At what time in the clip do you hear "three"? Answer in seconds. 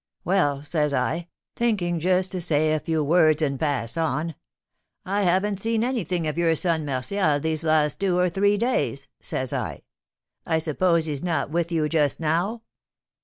8.27-8.57